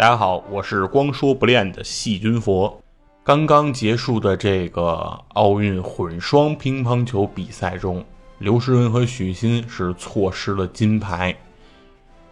[0.00, 2.82] 大家好，我是光说不练的细菌佛。
[3.22, 4.94] 刚刚结束的这个
[5.34, 8.02] 奥运混双乒乓球比赛中，
[8.38, 11.36] 刘诗雯和许昕是错失了金牌。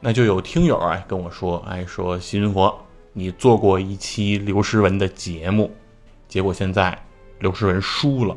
[0.00, 2.74] 那就有听友哎跟我说，哎说细菌佛，
[3.12, 5.70] 你做过一期刘诗雯的节目，
[6.26, 6.98] 结果现在
[7.38, 8.34] 刘诗雯输了，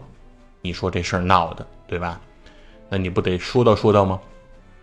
[0.61, 2.19] 你说这事儿闹的对吧？
[2.89, 4.19] 那你不得说道说道吗？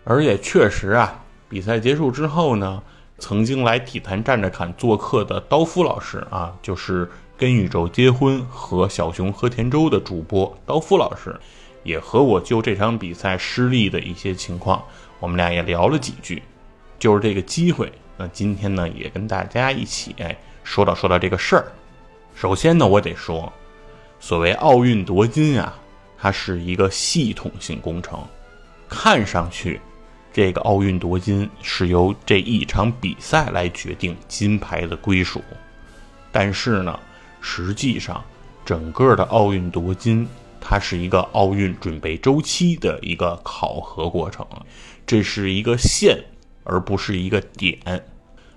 [0.05, 2.81] 而且确实啊，比赛结束之后呢。
[3.19, 7.05] 曾经来体坛站着侃做客的刀夫老师啊，就是
[7.37, 11.39] 《跟宇宙结婚》和小熊和田周的主播刀夫老师，
[11.83, 14.83] 也和我就这场比赛失利的一些情况，
[15.19, 16.41] 我们俩也聊了几句。
[16.97, 21.71] 就是这个机会，那今天呢，也跟大家一起哎说到说到这个事儿。
[22.35, 23.51] 首先呢，我得说，
[24.19, 25.73] 所谓奥运夺金啊，
[26.17, 28.19] 它是一个系统性工程，
[28.89, 29.79] 看上去。
[30.31, 35.43] 这个奥运夺金是由这一场比赛来决定金牌的归属，
[36.31, 36.99] 但是呢，
[37.41, 38.23] 实际上
[38.63, 40.27] 整个的奥运夺金，
[40.61, 44.45] 它是一个奥运准备周期的一个考核过程，
[45.07, 46.17] 这是一个线，
[46.63, 47.79] 而不是一个点。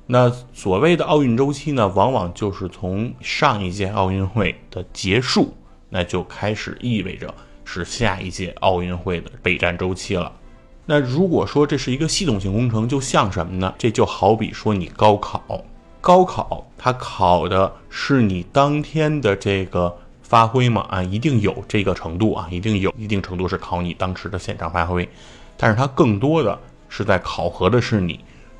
[0.06, 5.56] 那所谓的奥运周期呢，往往就是从上一届奥运会的结束，
[5.88, 10.30] 那就开始意味着是下一届奥运会的备战周期了。
[10.84, 13.72] 那如果说这是一个系统性工程，就像什么呢？
[13.78, 15.64] 这就好比说你高考，
[16.00, 20.84] 高考它考的是你当天的这个发挥嘛？
[20.90, 25.08] 啊，一定有这个程度啊，一定有一定程度是考你当时的现场发挥，
[25.56, 26.58] 但是它更多的
[26.88, 28.18] 是在考核的是你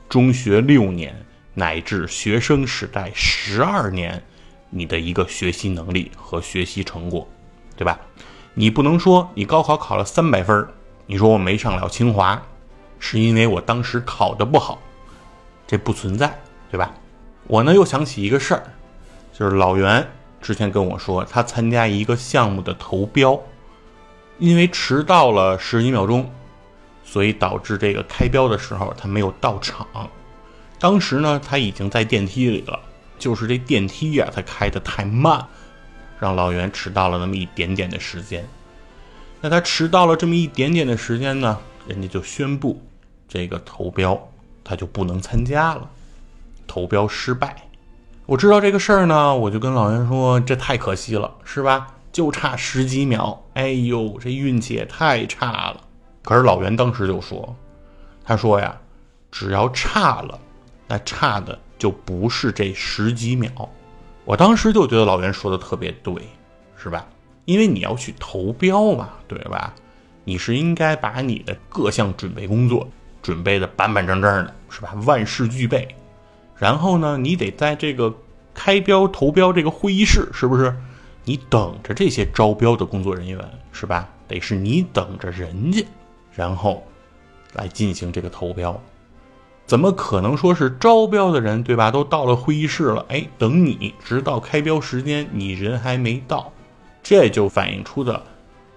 [0.09, 1.14] 中学六年
[1.55, 4.23] 乃至学生时代十二年
[4.70, 7.27] 你的一个学习能力和学习成果，
[7.77, 7.98] 对吧？
[8.55, 10.69] 你不能说你高考考了三百分儿。
[11.13, 12.43] 你说我没上了清华，
[12.99, 14.81] 是因为我当时考的不好，
[15.67, 16.91] 这不存在，对吧？
[17.49, 18.63] 我呢又想起一个事儿，
[19.31, 20.09] 就是老袁
[20.41, 23.39] 之前跟我说，他参加一个项目的投标，
[24.39, 26.33] 因为迟到了十几秒钟，
[27.05, 29.86] 所以导致这个开标的时候他没有到场。
[30.79, 32.81] 当时呢他已经在电梯里了，
[33.19, 35.47] 就是这电梯呀他开的太慢，
[36.19, 38.48] 让老袁迟到了那么一点点的时间。
[39.42, 41.58] 那他迟到了这么一点点的时间呢，
[41.89, 42.80] 人家就宣布
[43.29, 44.17] 这个投标
[44.63, 45.91] 他就不能参加了，
[46.67, 47.57] 投标失败。
[48.25, 51.89] 我知道这个事儿呢，我就跟老袁说，这太可惜了，是吧？
[52.13, 55.80] 就差十几秒，哎呦，这运气也太差了。
[56.23, 57.57] 可是老袁当时就说，
[58.24, 58.79] 他说呀，
[59.33, 60.39] 只要差了，
[60.86, 63.51] 那差的就不是这十几秒。
[64.24, 66.14] 我当时就觉得老袁说的特别对，
[66.77, 67.05] 是吧？
[67.45, 69.75] 因为你要去投标嘛，对吧？
[70.25, 72.89] 你是应该把你的各项准备工作
[73.20, 74.95] 准备的板板正正的，是吧？
[75.05, 75.89] 万事俱备。
[76.57, 78.14] 然后呢，你得在这个
[78.55, 80.75] 开标投标这个会议室，是不是？
[81.25, 83.39] 你等着这些招标的工作人员，
[83.73, 84.09] 是吧？
[84.29, 85.85] 得是你等着人家，
[86.33, 86.86] 然后
[87.55, 88.80] 来进行这个投标。
[89.67, 91.91] 怎么可能说是招标的人，对吧？
[91.91, 96.53] 都到了会议室了，哎，等你直到开标时间，你人还没到。
[97.02, 98.23] 这就反映出的，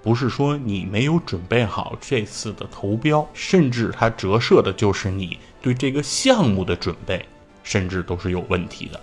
[0.02, 7.26] 不是说你没有准备好这次的投标，甚至它折射的就是你对这个项目的准备，
[7.64, 9.00] 甚至都是有问题的。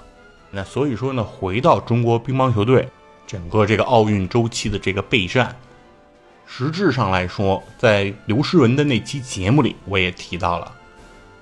[0.51, 2.89] 那所以说呢，回到中国乒乓球队
[3.27, 5.57] 整个这个奥运周期的这个备战，
[6.47, 10.71] 实质上来说，在刘诗雯的那期节目里，我也提到了，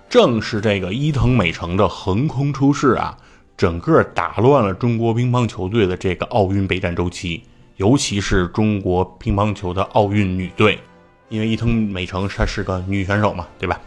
[0.09, 3.17] 正是这个伊藤美诚的横空出世啊，
[3.57, 7.43] 整个打乱了中国乒乓球队的这个奥运备战周期。
[7.81, 10.79] 尤其是中国乒乓球的奥运女队，
[11.31, 13.81] 因为伊藤美诚她是个女选手嘛，对吧？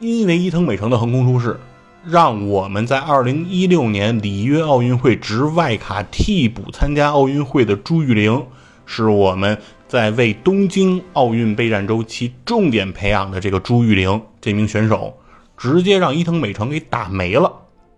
[0.00, 1.60] 因为伊藤美诚的横空出世，
[2.02, 8.42] 让我们在2016年里约奥运会执外卡替补参加奥运会的朱玉玲，
[8.86, 15.12] 是我们在为东京奥运备战周期重点培养的这个朱玉玲这名选手，
[15.58, 17.52] 直接让伊藤美诚给打没了，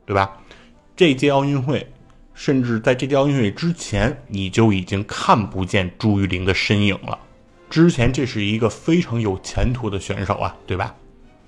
[0.04, 0.32] 对吧？
[0.96, 1.86] 这届奥运会。
[2.38, 7.18] 甚至在这届奥运会之前，你就已经看不见朱玉玲的身影了。
[7.68, 10.94] 之前这是一个非常有前途的选手啊，对吧？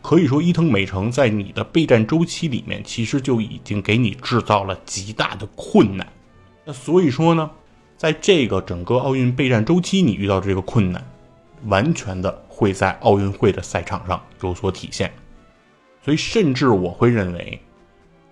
[0.02, 6.04] 可以说伊藤美诚在你的备战周期里面，其实就已经给你制造了极大的困难。
[6.64, 7.48] 那所以说呢，
[7.96, 11.00] 在这个整个奥运备战周期，你遇到这个困难，
[11.66, 15.12] 完全的会在奥运会的赛场上有所体现。
[16.04, 17.60] 所以，甚至我会认为。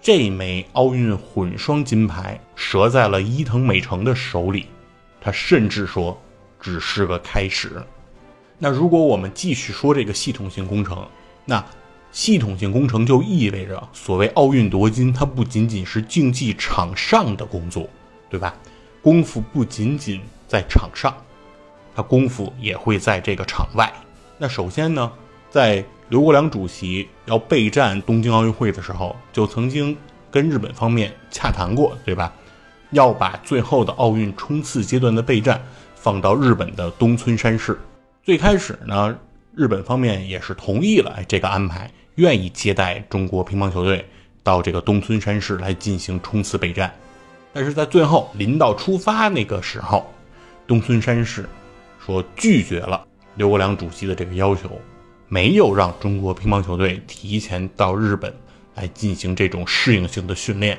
[0.00, 4.66] 这枚奥运混双金牌折在了伊藤美诚的手里，
[5.20, 6.20] 他甚至说
[6.60, 7.82] 只是个开始。
[8.58, 11.06] 那如果我们继续说这个系统性工程，
[11.44, 11.64] 那
[12.10, 17.88] 系统性工程就意味着，所谓奥运夺金，它不仅仅是竞技场上的工作，
[18.30, 18.54] 对吧？
[19.02, 21.14] 功夫不仅仅在场上，
[21.94, 23.92] 它功夫也会在这个场外。
[24.38, 25.12] 那首先呢，
[25.50, 29.96] 在刘国梁主席要备战东京奥运会的时候，就曾经
[30.30, 32.32] 跟日本方面洽谈过，对吧？
[32.92, 35.62] 要把最后的奥运冲刺阶段的备战
[35.94, 37.78] 放到日本的东村山市。
[38.22, 39.14] 最开始呢，
[39.54, 41.90] 日本方面也是同意了这个安排。
[42.14, 44.04] 愿意接待中国乒乓球队
[44.42, 46.92] 到这个东村山市来进行冲刺备战，
[47.52, 50.04] 但是在最后临到出发那个时候，
[50.66, 51.48] 东村山市
[52.04, 53.06] 说拒绝了
[53.36, 54.68] 刘国梁主席的这个要求，
[55.28, 58.34] 没有让中国乒乓球队提前到日本
[58.74, 60.78] 来进行这种适应性的训练。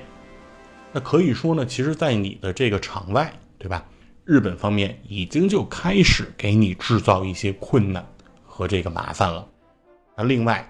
[0.92, 3.86] 那可以说呢，其实，在你的这个场外，对吧？
[4.26, 8.06] 日本方面已经就开始给你制造一些困难
[8.44, 9.48] 和这个麻烦了。
[10.18, 10.68] 那另外。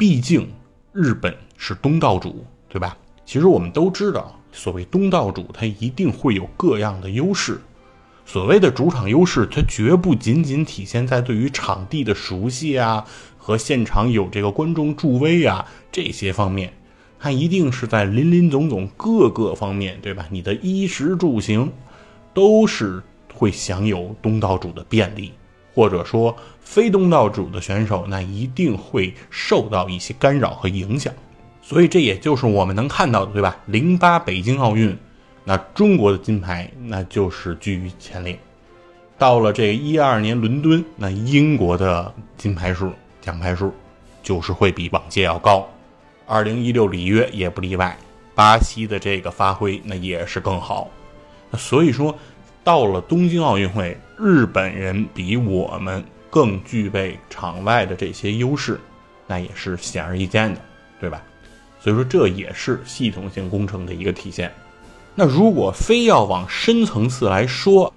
[0.00, 0.48] 毕竟，
[0.92, 2.96] 日本是东道主，对吧？
[3.26, 7.60] 其实我们都知道，所谓东道主，它一定会有各样的优势。
[8.30, 13.02] 所谓的主场优势，它绝不仅仅体现在对于场地的熟悉啊，
[13.38, 16.70] 和现场有这个观众助威啊这些方面，
[17.18, 20.26] 它一定是在林林总总各个方面，对吧？
[20.30, 21.72] 你的衣食住行，
[22.34, 23.02] 都是
[23.32, 25.32] 会享有东道主的便利。
[25.74, 31.10] 或者说非东道主的选手，那一定会受到一些干扰和影响，
[31.62, 33.56] 所以这也就是我们能看到的，对吧？
[33.64, 34.94] 零八北京奥运，
[35.48, 38.38] 那中国的金牌那就是居于前列。
[39.16, 42.92] 到了这一二年伦敦，那英国的金牌数、
[43.22, 43.72] 奖牌数
[44.22, 45.66] 就是会比往届要高。
[46.26, 47.96] 二零一六里约也不例外，
[48.34, 50.90] 巴西的这个发挥那也是更好。
[51.50, 52.14] 那所以说。
[52.64, 58.78] 到了东京奥运会，日本人比我们更具备场外的这些优势，
[59.26, 60.60] 那也是显而易见的，
[61.00, 61.22] 对吧？
[61.80, 64.52] 所以说这也是系统性工程的一个体现。
[65.20, 67.92] 那如果非要往深层次来说，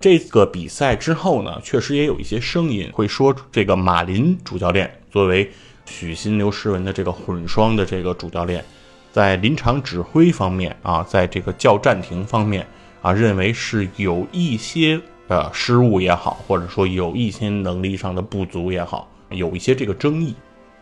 [0.00, 5.48] 这个比赛之后呢，确实也有一些声音会说，这个马林主教练作为
[5.86, 8.64] 许昕、刘诗雯的这个混双的这个主教练，
[9.12, 12.66] 在临场指挥方面啊，在这个叫暂停方面。
[13.00, 20.34] 啊，认为是有一些呃失误也好，或者说有一些能力上的不足也好，有一些这个争议。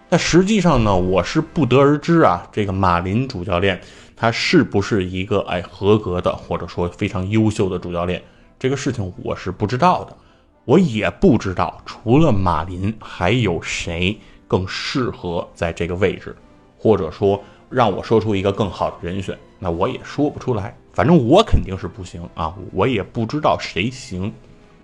[0.08, 2.48] 那实际上呢，我是不得而知啊。
[2.50, 3.78] 这个马林主教练
[4.16, 8.22] 他是不是一个哎合格的，或者说非常优秀的主教练？
[8.58, 10.16] 这个事情我是不知道的。
[10.64, 14.18] 我也不知道除了马林还有谁
[14.48, 16.34] 更适合在这个位置，
[16.76, 17.40] 或者说
[17.70, 20.76] 让我说出一个更好的人选，那我也说不出来。
[20.92, 24.32] 反正我肯定是不行啊，我也不知道谁行。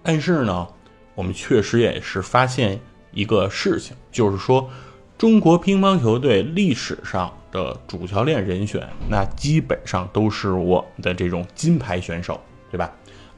[0.03, 0.69] 但是呢，
[1.15, 2.79] 我们确实也是发现
[3.13, 4.69] 一个事情，就是说，
[5.17, 12.41] 中国乒乓球队历史上的主教练人选，那基本上都是我们的这种金牌选手，
[12.71, 12.93] 对吧？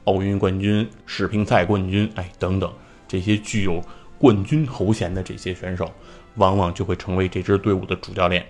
[0.05, 2.73] 奥运冠军、世乒赛冠军，哎，等等，
[3.07, 3.79] 这些具有
[4.17, 5.91] 冠军头衔的这些选手，
[6.35, 8.43] 往往就会成为这支队伍的主教练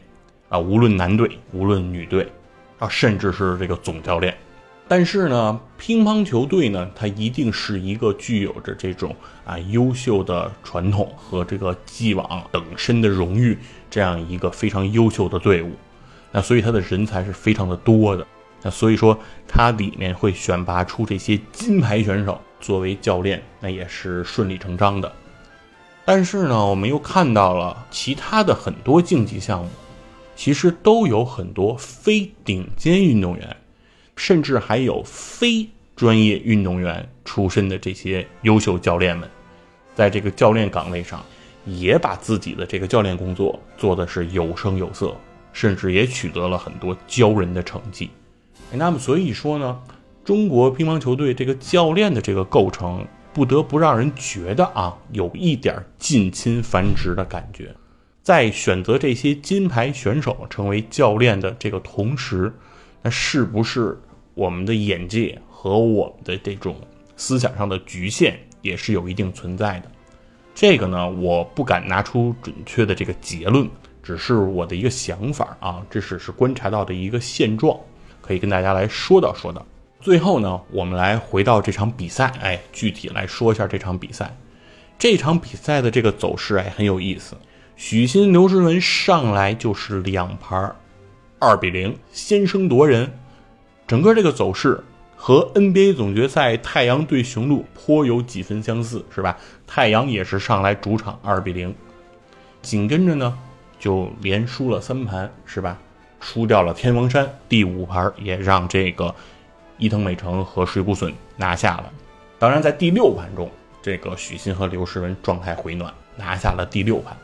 [0.47, 2.25] 啊，无论男队，无论女队。
[2.77, 4.35] 啊，甚至是这个总教练，
[4.87, 13.57] 但是呢，乒乓球队呢，它一定是一个具有着这种啊优秀的传统和这个既往等身的荣誉，
[13.89, 15.71] 这样一个非常优秀的队伍。
[16.31, 18.25] 那所以他的人才是非常的多的。
[18.61, 25.11] 那所以说，它里面会选拔出这些金牌选手作为教练，那也是顺理成章的。
[26.03, 29.69] 但是呢，我们又看到了其他的很多竞技项目。
[30.35, 33.55] 其实都有很多非顶尖运动员，
[34.15, 39.29] 甚至还有非专业运动员出身的这些优秀教练们，
[39.95, 41.23] 在这个教练岗位上，
[41.65, 45.15] 也把自己的这个教练工作做的是有声有色，
[45.53, 48.09] 甚至也取得了很多骄人的成绩。
[48.71, 49.79] 那么所以说呢，
[50.23, 57.73] 中国乒乓球队这个教练的这个构成，不得不让人觉得啊，有一点近亲繁殖的感觉。
[58.21, 62.51] 在选择这些金牌选手成为教练的这个同时，
[63.03, 63.97] 那是不是
[64.35, 66.75] 我们的眼界和我们的这种
[67.17, 69.89] 思想上的局限也是有一定存在的？
[70.53, 73.67] 这个呢，我不敢拿出准确的这个结论，
[74.03, 77.77] 只是我的一个想法啊，这只是观察到的一个现状，
[78.21, 79.65] 可以跟大家来说道说道。
[79.99, 84.35] 最后呢，我们来回到这场比赛，哎，具体来说一下这场比赛。
[84.99, 87.35] 这场比赛的这个走势哎很有意思。
[87.75, 90.73] 许昕、刘诗雯上来就是两盘
[91.39, 93.11] 二比零先声夺人，
[93.87, 94.83] 整个这个走势
[95.15, 99.37] 和 NBA 总决赛太阳对雄鹿颇有几分相似，是吧？
[99.67, 101.73] 太阳也是上来主场二比零，
[102.61, 103.37] 紧跟着呢，
[103.79, 105.77] 就连输了三盘，是吧？
[106.19, 109.13] 输掉了天王山，第五盘也让这个
[109.77, 111.91] 伊藤美诚和水谷隼拿下了。
[112.39, 113.49] 当然，在第六盘中，
[113.81, 117.15] 这个许昕和刘诗雯状态回暖，拿下了第六盘。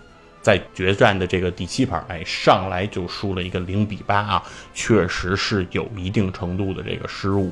[0.42, 4.44] 在决战的这个第七盘，哎，上来就输了一个零比八啊，
[4.74, 7.52] 确实是有一定程度的这个失误。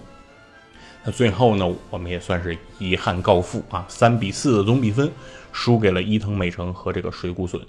[1.04, 5.10] 那最后呢，我们也算是遗憾告负啊，三比四的总比分，
[5.54, 7.62] 输给了伊藤美诚和这个水谷隼。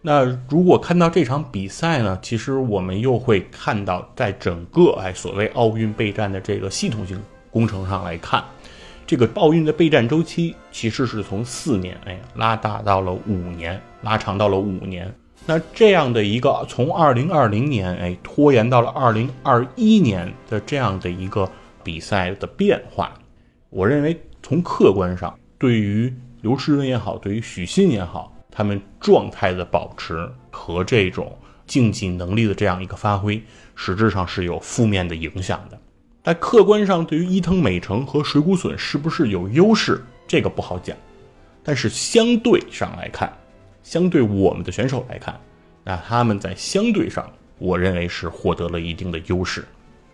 [0.00, 7.20] 那如果看到这场比赛呢，其实我们又会看到，在整个哎所谓奥运备战的这个系统性
[7.50, 8.44] 工程上来看，
[9.08, 15.10] 这个奥运的备战周期其实是从四年哎拉大到了五年，拉长到了五年。
[15.46, 21.50] 那这样的一个从二零二零年哎拖延到了二零二一年的这样的一个
[21.82, 23.14] 比赛的变化，
[23.70, 26.12] 我认为从客观上，对于
[26.42, 28.30] 刘诗雯也好，对于许昕也好。
[28.50, 31.34] 他们状态的保持和这种
[31.66, 33.42] 竞技能力的这样一个发挥，
[33.74, 35.78] 实质上是有负面的影响的。
[36.28, 40.94] 在客观上，对于伊藤美诚和水谷隼是不是有优势，这个不好讲。
[41.64, 43.32] 但是相对上来看，
[43.82, 45.40] 相对我们的选手来看，
[45.84, 49.64] 那他们在相对上，我认为是获得了一定的优势。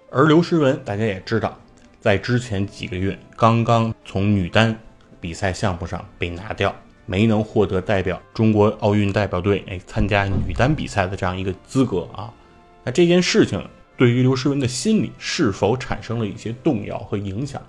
[0.09, 1.59] 而刘诗雯，大家也知道，
[2.00, 4.78] 在之前几个月刚刚从女单
[5.21, 6.73] 比赛项目上被拿掉。
[7.06, 12.33] 没能获得代表中国奥运代表队哎参加女单比赛的这样一个资格啊，
[12.85, 13.61] 那这件事情
[13.97, 17.63] 对于刘诗雯的心理是否产生了一些动摇和影响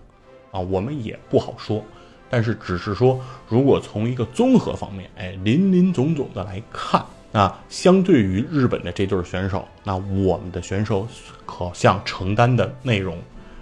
[0.51, 1.83] 啊，我们也不好说。
[2.29, 11.07] 但是只是说，如果从一个综合方面哎林林总总的来看，那相对于日本的这对选手，那我们的选手
[11.45, 13.17] 可向承担的内容，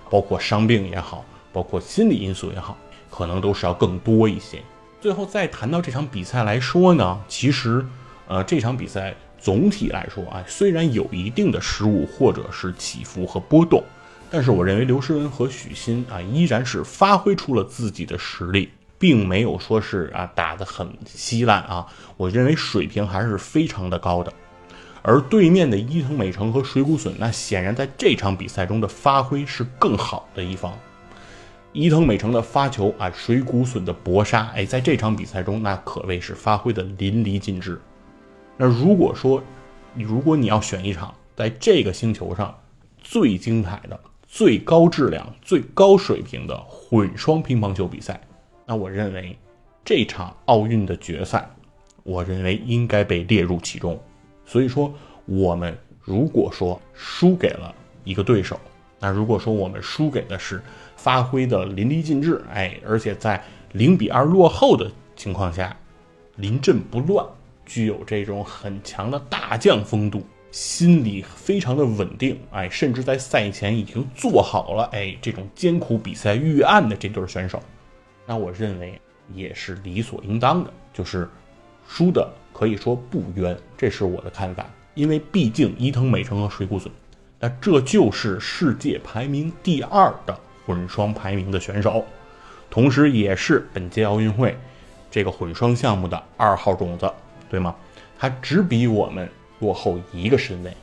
[0.10, 2.78] 包括伤病也好，包括心理因素也好，
[3.10, 4.62] 可能都是要更多一些。
[5.02, 7.86] 最后再谈到这场比赛来说呢，其实，
[8.28, 13.84] 呃，这场比赛总体来说啊，虽然有一定的失误或者是起伏和波动，
[14.32, 21.86] 但是我认为刘诗雯和许昕啊，依然是发挥出了自己的实力，并没有说是啊打得很稀烂啊，
[22.16, 24.32] 我认为水平还是非常的高的。
[25.02, 30.74] 而对面的伊藤美诚和水谷隼，那显然在这场比赛中的发挥是更好的一方。
[31.74, 37.78] 伊藤美诚的发球啊，水谷隼的搏杀，哎，在这场比赛中，那可谓是发挥的淋漓尽致。
[38.58, 39.42] 那如果说，
[39.96, 42.58] 如果你要选一场在这个星球上
[42.98, 48.22] 最精彩的、最高质量、最高水平的混双乒乓球比赛，
[48.66, 49.38] 那我认为
[49.84, 51.50] 这场奥运的决赛，
[52.04, 54.00] 我认为应该被列入其中。
[54.46, 54.94] 所以说，
[55.26, 58.60] 我们如果说输给了一个对手，
[59.00, 60.62] 那如果说我们输给的是。
[60.96, 63.44] 发挥的淋漓尽致，哎，而且在
[63.74, 65.76] 零比二落后的情况下，
[66.38, 67.26] 临阵不乱，
[67.66, 77.62] 具有这种很强的大将风度，心理非常的稳定，哎，甚至在赛前已经做好了，哎，这种艰苦比赛预案的这对选手，
[78.26, 79.00] 那我认为
[79.34, 81.30] 也是理所应当的，就是
[81.88, 86.90] 输的可以说不冤，这是我的看法，因为毕竟伊藤美诚和水谷隼，
[87.40, 90.40] 那这就是世界排名第二的。
[90.66, 92.06] 混双排名的选手，
[92.70, 94.58] 同时也是本届奥运会
[95.12, 97.12] 这个混双项目的二号种子，
[97.54, 97.76] 对吗？
[98.18, 99.30] 他只比我们
[99.60, 100.74] 落后一个身位。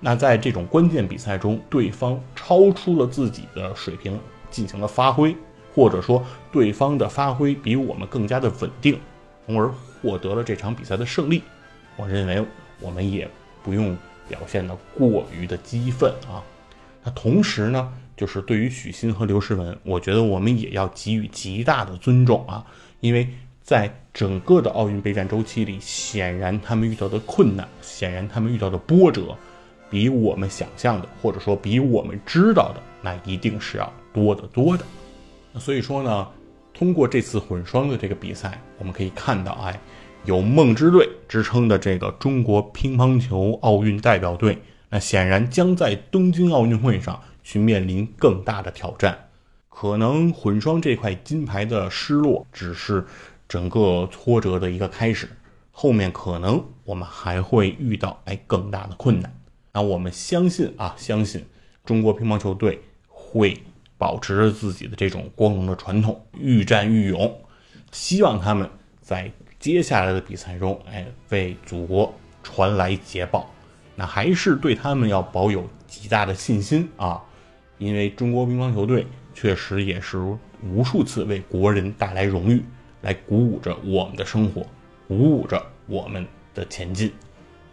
[0.00, 4.18] 那在这种关键比赛中，对方超出了自己的水平
[4.50, 5.36] 进行了发挥，
[5.74, 8.98] 或者说对方的发挥比我们更加的稳定，
[9.44, 9.70] 从而
[10.00, 11.42] 获得了这场比赛的胜利。
[11.96, 12.42] 我认为
[12.80, 13.28] 我们也
[13.62, 13.94] 不用
[14.26, 16.42] 表现的过于的激愤啊。
[17.04, 17.92] 那同时呢？
[18.16, 22.64] 就是对于许昕和刘诗雯，我觉得我们也要给予极大的尊重啊，
[23.00, 23.28] 因为
[23.66, 29.36] 在整个的奥运备战周期里，显然他们遇到的困难，显然他们遇到的波折，
[29.90, 34.84] 比我们想象的，或者说比我们知道的，那一定是要多得多的。
[35.52, 36.28] 那所以说呢，
[36.72, 39.76] 通过这次混双的这个比赛，我们可以看到，哎，
[40.26, 44.56] 有“梦之队”之称的这个中国乒乓球奥运代表队，
[44.88, 47.20] 那显然将在东京奥运会上。
[47.42, 49.16] 去面临更大的挑战，
[49.68, 53.06] 可能混双这块金牌的失落只是
[53.48, 55.28] 整个挫折的一个开始，
[55.70, 59.32] 后面可能我们还会遇到哎更大的困难。
[59.72, 61.44] 那我们相信啊，相信
[61.84, 63.62] 中国乒乓球队会
[63.98, 67.40] 保持着自己的这种光荣的传统，愈战愈勇。
[67.92, 68.68] 希望他们
[69.00, 73.50] 在接下来的比赛中，哎，为祖国传来捷报。
[73.94, 77.22] 那还是对他们要保有极大的信心啊。
[77.78, 80.16] 因为中国乒乓球队确实也是
[80.62, 82.64] 无数次为国人带来荣誉，
[83.06, 84.66] 来鼓舞着我们的生活，
[85.06, 87.12] 鼓舞着我们的前进。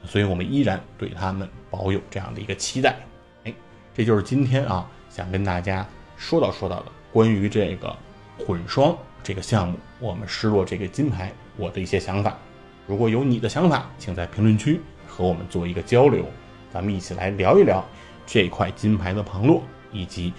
[0.05, 2.97] 所以我们依然对他们保有这样的一个期待。
[3.43, 3.53] 哎，
[3.95, 5.87] 这就是今天啊想跟大家
[6.17, 7.97] 说到说到的关于这个
[8.37, 12.37] 混双这个项目，我们失落这个金牌，我的一些想法。
[12.85, 16.27] 如果有你的想法，请在评论区和我们做一个交流，
[16.71, 17.83] 咱们一起来聊一聊
[18.27, 20.31] 这块金牌的旁落，以及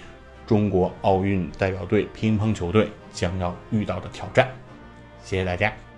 [0.47, 4.49] 中国奥运代表队乒乓球队将要遇到的挑战。
[5.25, 5.94] 谢谢大家。